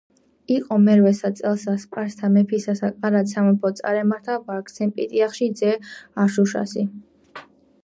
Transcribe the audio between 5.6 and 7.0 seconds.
ძჱ არშუშაჲსი.